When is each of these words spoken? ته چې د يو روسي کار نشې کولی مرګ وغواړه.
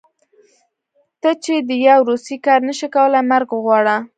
ته 1.21 1.29
چې 1.43 1.55
د 1.69 1.71
يو 1.87 1.99
روسي 2.09 2.37
کار 2.45 2.59
نشې 2.67 2.87
کولی 2.95 3.21
مرګ 3.31 3.49
وغواړه. 3.53 3.95